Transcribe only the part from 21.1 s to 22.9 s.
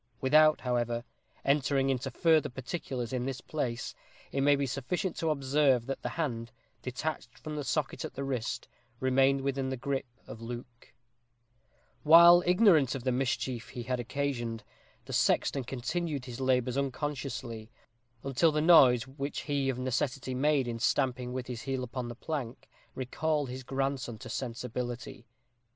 with his heel upon the plank,